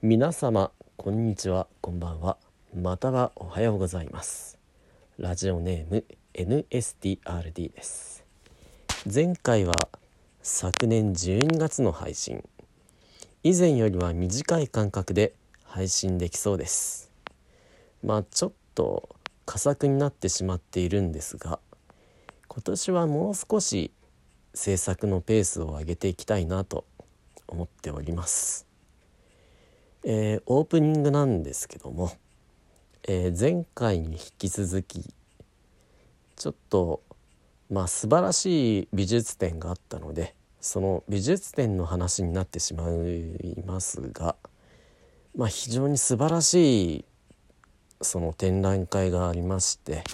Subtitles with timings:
[0.00, 2.36] 皆様こんにちはこんばんは。
[2.72, 4.56] またはおはようございます。
[5.18, 6.04] ラジオネーム
[6.34, 8.24] NSTRD です。
[9.12, 9.74] 前回は
[10.40, 12.44] 昨年12月の配信。
[13.42, 15.32] 以前よりは短い間隔で
[15.64, 17.10] 配信できそうです。
[18.04, 21.58] まあちょっと佳作になってしまっているんですが
[22.46, 23.90] 今年はもう少し
[24.54, 26.84] 制作のペースを上げていきたいなと
[27.48, 28.67] 思っております。
[30.04, 32.12] えー、オープニングなんですけども、
[33.06, 35.12] えー、前回に引き続き
[36.36, 37.02] ちょっと
[37.70, 44.36] まあ素晴らしい美術展があったのでその美術展の話になってしまいますが、
[45.36, 47.04] まあ、非常に素晴らしい
[48.00, 50.04] その展覧会がありまして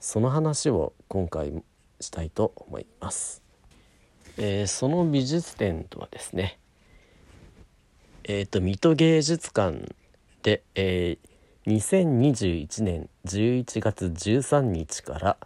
[0.00, 1.62] その話を今回
[2.00, 3.42] したいと思います。
[4.36, 6.58] えー、その美術展とはですね
[8.30, 9.88] えっ、ー、と水戸芸術館
[10.42, 15.36] で、えー、2021年11月13日から、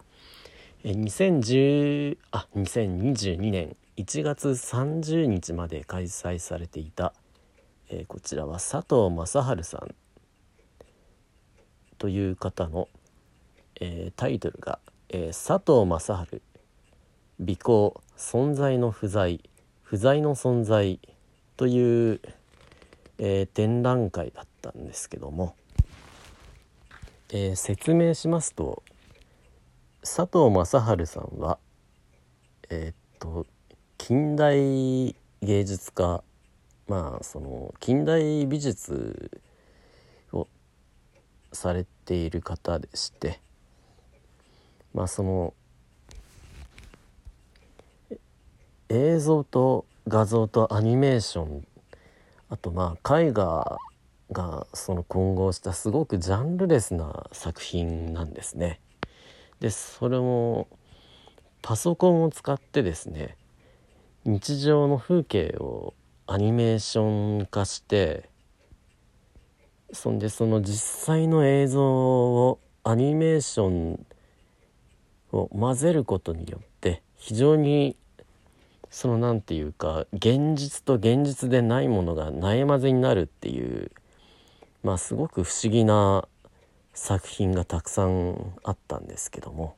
[0.83, 7.13] えー、2010あ2022年1月30日まで開催されていた、
[7.89, 9.95] えー、こちらは佐藤正治さん
[11.97, 12.89] という方の、
[13.79, 16.41] えー、タイトルが、えー「佐藤正治
[17.39, 19.41] 尾行存在の不在
[19.83, 20.99] 不在の存在」
[21.55, 22.19] という
[23.17, 25.55] えー、展覧会だったんですけども、
[27.29, 28.83] えー、説明しますと
[30.01, 31.57] 佐藤正治さんは
[32.69, 33.45] えー、っと
[33.97, 36.23] 近代芸術家
[36.87, 39.41] まあその近代美術
[40.31, 40.47] を
[41.51, 43.39] されている方でして
[44.93, 45.53] まあその
[48.89, 51.65] 映像と画像とアニメーション
[52.53, 53.79] あとまあ絵画
[54.31, 58.79] がその混合したすごくジャンルレスな作品なんですね。
[59.59, 60.67] でそれも
[61.63, 63.37] パソコンを使ってですね
[64.23, 65.95] 日常の風景を
[66.27, 68.29] アニメーション化して
[69.91, 74.05] そんでその実際の映像をアニメーション
[75.31, 77.97] を混ぜることによって非常に
[78.93, 83.91] その何て言うか現実と現実でないものが悩まぜになるっていう
[84.83, 86.27] まあすごく不思議な
[86.93, 89.75] 作品がたくさんあったんですけども。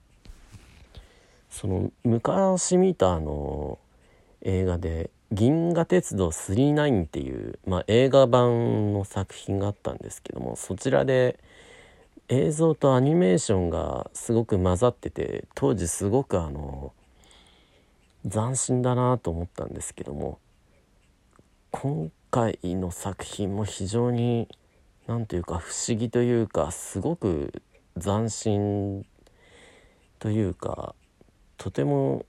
[1.50, 3.80] その昔見たあの
[4.42, 11.40] 映画で「銀河鉄道999」っていう、まあ、映画版の作品があったんですけどもそちらで
[12.28, 16.92] 映像とアニメーションがすごく混ざってて当時すごくあの
[18.28, 20.40] 斬新だなと思ったんですけども
[21.72, 24.48] 今回の作品も非常に
[25.08, 27.62] 何ていうか不思議というかすごく
[28.02, 29.06] 斬新
[30.20, 30.96] というか
[31.58, 32.26] とても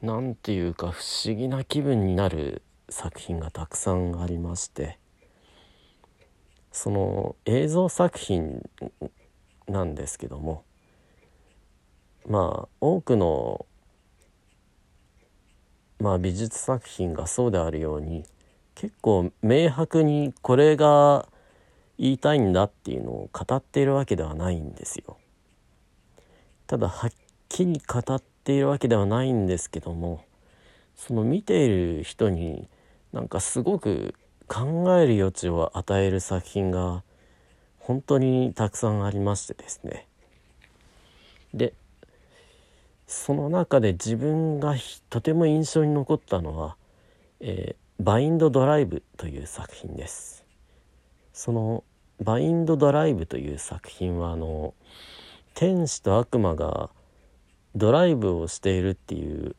[0.00, 4.98] 何ていうか不思議な気分になる作品がたくさんありまして
[6.72, 8.68] その映像作品
[9.68, 10.64] なんですけども
[12.26, 13.66] まあ多くの
[16.02, 18.24] まあ、美術作品がそうであるように
[18.74, 21.28] 結構明白にこれが
[21.96, 25.16] 言いたいんだっていうのを語っているわけではないんですよ。
[26.66, 27.10] ただはっ
[27.48, 30.24] きり語っているわけではないんですけども
[30.96, 32.66] その見ている人に
[33.12, 34.16] なんかすごく
[34.48, 37.04] 考える余地を与える作品が
[37.78, 40.08] 本当にたくさんありましてですね
[41.54, 41.74] で
[43.06, 44.74] その中で自分が
[45.10, 46.76] とても印象に残ったのは
[47.40, 50.44] 「えー、バインドドライブ」という作品です。
[51.32, 51.84] その
[52.20, 54.74] バインドドライブという作品はあの
[55.54, 56.90] 天使と悪魔が
[57.74, 59.56] ドライブをしているっていう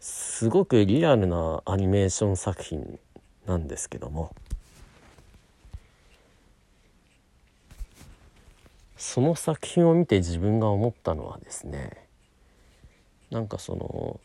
[0.00, 2.98] すごくリアルなアニメーション作品
[3.46, 4.34] なんですけども
[8.96, 12.05] その作品を見て自分が思ったのはですね
[13.30, 14.20] なんかその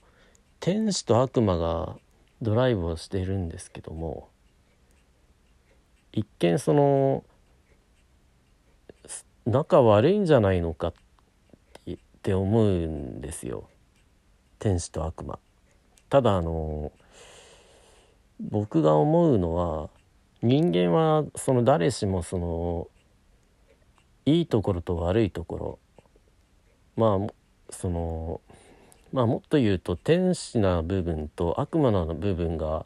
[0.59, 1.95] 天使と悪魔が
[2.41, 4.29] ドライブをしているんですけども
[6.11, 7.23] 一見その
[9.45, 10.93] 仲悪いんじゃないのかっ
[12.21, 13.67] て思うんですよ
[14.59, 15.39] 天使と悪魔。
[16.09, 16.91] ただあの
[18.39, 19.89] 僕が思うのは
[20.43, 22.87] 人間はその誰しもその
[24.25, 25.79] いいところと悪いところ
[26.95, 27.33] まあ
[27.71, 28.41] その
[29.11, 32.85] まあもっと言うと天使な部分と悪魔な部分が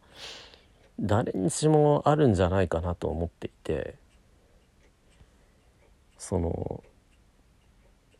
[0.99, 3.95] 誰にしもあるんじゃないかなと思っていて
[6.17, 6.83] その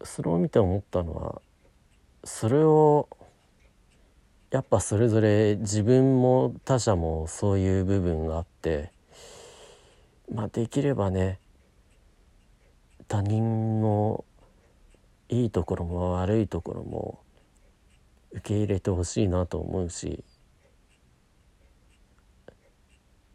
[0.03, 1.41] それを見て思ったのは
[2.23, 3.07] それを
[4.51, 8.91] やっぱそれぞれ自分も他者もそういう部分があって
[10.33, 11.39] まあできればね
[13.07, 14.23] 他人の
[15.29, 17.19] いいところも悪いところも
[18.35, 20.23] 受け入れてほしいなと思うし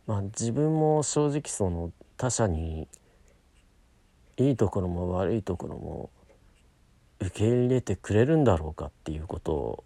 [0.07, 2.87] まあ自分も正直その他者に
[4.37, 6.11] いいところも悪いところも
[7.21, 9.85] 受け入れてくれるんだろうかっていうことを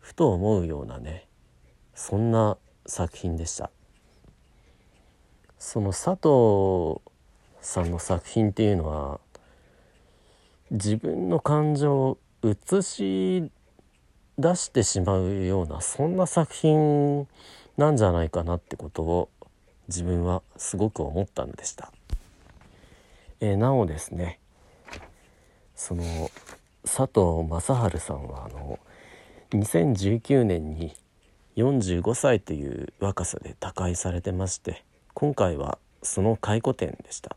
[0.00, 1.26] ふと思うようなね
[1.94, 2.56] そんな
[2.86, 3.70] 作品でした。
[5.58, 7.00] その佐藤
[7.60, 9.20] さんの作品っていうのは
[10.70, 13.50] 自分の感情を映し
[14.38, 17.26] 出してしまうようなそんな作品
[17.76, 19.28] なんじゃないかなってことを
[19.88, 21.92] 自分はすごく思ったんでした。
[23.40, 24.40] えー、なおですね
[25.76, 26.30] その
[26.84, 28.78] 佐藤正治さんはあの
[29.50, 30.92] 2019年に
[31.56, 34.84] 45歳という若さで他界されてまして
[35.14, 37.36] 今回はその回顧展でした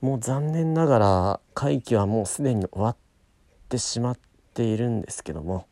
[0.00, 2.96] もう残念ながら会期はもうすでに終わっ
[3.68, 4.18] てしまっ
[4.58, 5.68] ているんですけども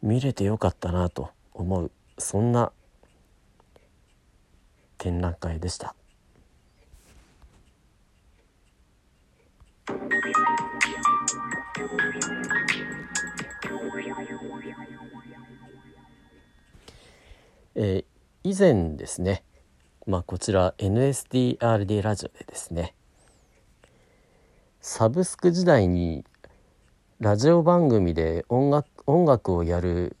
[0.00, 2.72] 見れてよかったなと思うそんな
[4.96, 5.94] 展覧会でした。
[17.74, 18.04] えー、
[18.42, 19.44] 以前ですね、
[20.06, 22.94] まあ、こちら NSDRD ラジオでですね
[24.80, 26.24] サブスク時代に
[27.20, 30.16] ラジオ番組で音楽音楽をやる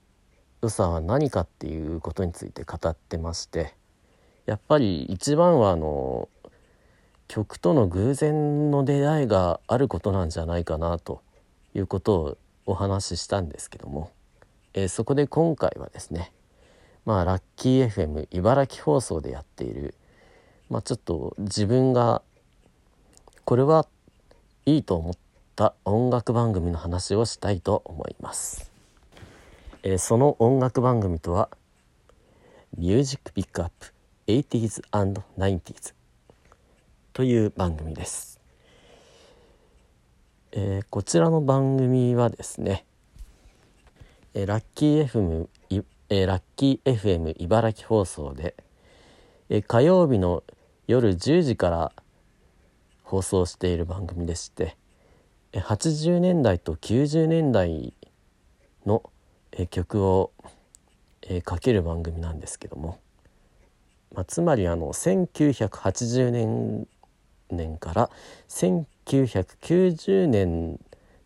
[0.60, 3.76] 良さは何かっていうことについて語ってまして
[4.46, 6.28] やっぱり一番はあの
[7.28, 11.22] 曲との偶然の出会いがあることなんじゃないかなと
[11.72, 14.10] いうことをお話ししたんですけども、
[14.74, 16.32] えー、そこで今回はですね
[17.04, 19.94] まあラッキー FM 茨城放送でやっている、
[20.68, 22.22] まあ、ちょっと自分が
[23.44, 23.86] これは
[24.66, 25.27] いいと思って
[25.58, 28.70] た音楽番組の話をしたいと思います。
[29.82, 31.50] えー、その音楽番組とは
[32.78, 33.92] 「ミュージックピックアップ
[34.28, 34.82] 80s
[35.36, 35.94] 90s」
[37.12, 38.40] という番組です。
[40.52, 42.86] えー、こちらの番組はですね、
[44.34, 45.48] えー、ラッキー FM
[46.10, 48.54] えー、ラッキー FM 茨城放送で、
[49.48, 50.44] えー、火曜日の
[50.86, 51.92] 夜10時から
[53.02, 54.76] 放送している番組でして、
[55.60, 57.92] 80年代と90年代
[58.86, 59.02] の、
[59.70, 60.32] 曲を、
[61.44, 62.98] かける番組なんですけども、
[64.14, 66.88] まあ、つまりあの1980年
[67.50, 68.10] 年から
[68.48, 70.80] 1990年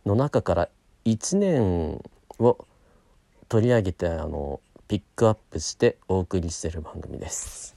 [0.05, 0.69] の中から
[1.05, 2.03] 1年
[2.39, 2.67] を
[3.49, 7.77] 取り上げてあのピックアップしてお送りしている番組です。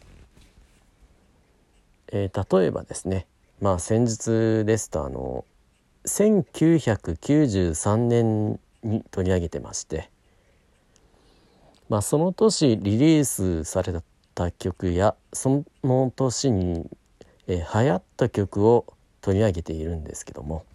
[2.07, 3.27] えー、例えばですね
[3.61, 5.43] まあ先日ですとあの
[6.05, 10.09] 1993年に取り上げてまして
[11.89, 13.93] まあその年リリースされ
[14.33, 16.89] た曲やその年に、
[17.47, 18.85] えー、流行った曲を
[19.21, 20.65] 取り上げているんですけども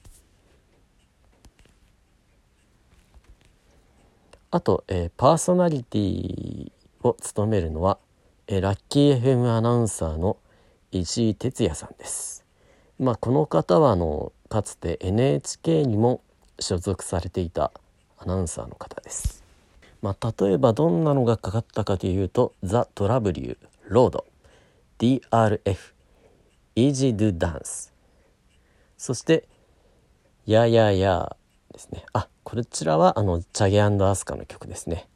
[4.52, 6.72] あと、えー、パーソナリティ
[7.04, 7.98] を務めるのは、
[8.48, 10.38] えー、ラッキー FM アナウンサーの
[10.90, 12.44] 石井哲也さんです。
[12.98, 16.22] まあ、この方はあのかつて NHK にも
[16.58, 17.70] 所属されていた
[18.18, 19.44] アナウンサーの方です。
[20.02, 24.24] まあ、例えばどんなのがかかったかというと「ザ・トラブリュー」「ロード」
[24.98, 25.94] 「DRF」
[26.74, 27.92] 「Easy Do Dance」
[28.98, 29.46] そして
[30.46, 31.36] 「ややや」
[31.72, 35.06] ですねあこちらはあのチャゲアスカの曲ですね。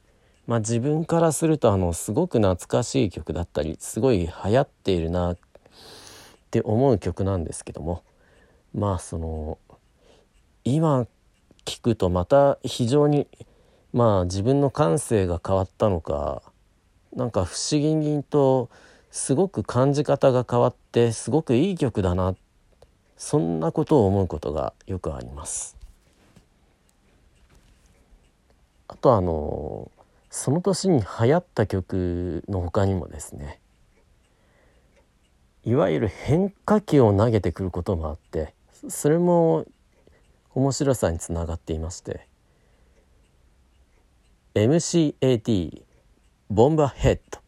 [0.46, 5.38] まあ、自分からするとあのすごく懐かしい曲だったりすごい流行っているなっ
[6.50, 8.04] て思う曲なんですけども
[8.74, 9.58] まあその
[10.64, 11.06] 今
[11.64, 13.28] 聞くとまた非常に
[13.92, 16.42] まあ自分の感性が変わったのか
[17.14, 18.68] なんか不思議にと
[19.10, 22.34] すごく感じ方が変わってすごくいい曲だな
[23.16, 25.76] そんなことを思うことがよくあります。
[28.88, 29.90] あとあの
[30.30, 33.60] その年に流行った曲の他にもですね
[35.64, 38.54] いわゆる変化球を投げてくることもあって
[38.88, 39.66] それも
[40.54, 42.26] 面白さにつながっていまして
[44.54, 45.82] MCAT
[46.50, 47.40] ボンバーヘッド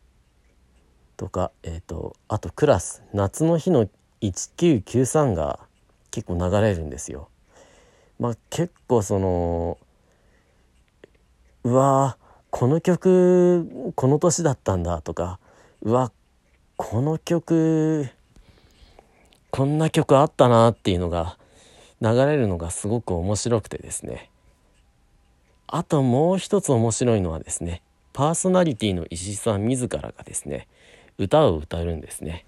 [1.17, 3.89] とか、えーと、あとクラス夏の日の
[4.23, 5.61] 1993が
[6.11, 7.29] 結構流れるんですよ。
[8.19, 9.79] まあ、結構その
[11.65, 12.17] うわ
[12.51, 15.39] この曲この年だったんだとか
[15.83, 16.11] うわ
[16.77, 18.09] この曲
[19.51, 21.39] こんな曲あったなっていうのが
[22.01, 24.31] 流れるのがすごく面白くてですね
[25.67, 30.69] あともう一つ面白いのはですねパーソナリティの石井さん自らがですね
[31.19, 32.45] 歌を歌うんですね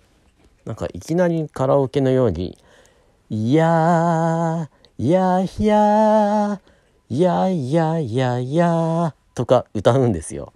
[0.64, 2.58] なんかいきなりカラオケのように
[3.30, 6.60] 「いやーいやいや
[7.08, 10.52] いやいやいやいや」とか歌うんですよ。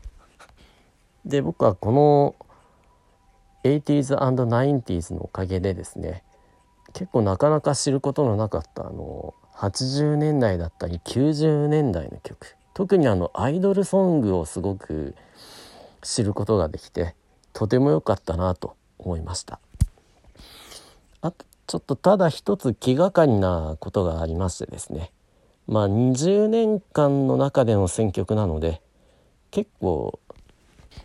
[1.24, 2.34] で僕はこの
[3.64, 6.24] 80s&90s のおかげでですね
[6.92, 12.56] 結構なかなか知ることのなかったあの80年代だったり90年代の曲。
[12.74, 15.14] 特にあのアイドルソングをすごく
[16.00, 17.14] 知ることができて
[17.52, 19.60] とても良かったなと思いました。
[21.20, 25.12] あとちょっとただ一つ気がかりなことがありましてですね。
[25.66, 28.82] まあ20年間の中での選曲なので
[29.50, 30.18] 結構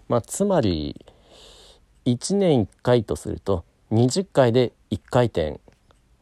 [0.07, 1.05] まあつまり
[2.05, 5.59] 1年1回とすると20回で1回転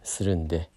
[0.06, 0.70] するんで。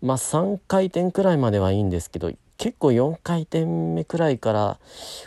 [0.00, 4.78] まあ3回転くらいまではいいんですけど結構4回転目くらいから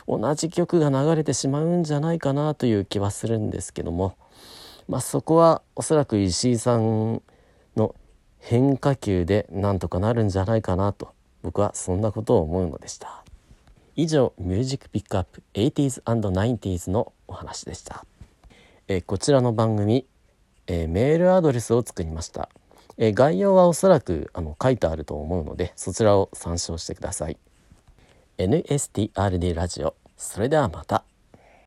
[0.07, 4.15] 同じ曲が流れてしまうんじゃないかなという気はするんですけども。
[4.87, 7.21] まあそこはおそらく石井さん
[7.75, 7.95] の
[8.39, 13.23] 変化球でなんとかなるんじゃないかなと僕はそんなことを思うのでした。
[13.95, 18.05] 以上ミュージックピックアップ 80s&90s のお話でした、
[18.87, 20.05] えー、こちらの番組、
[20.67, 22.49] えー、メールアドレスを作りました。
[22.97, 27.37] えー、概要はおそらくあの書いてあると思うのでそちらを参照してください。
[28.37, 29.95] NSTRD ラジオ。
[30.17, 31.03] それではまた。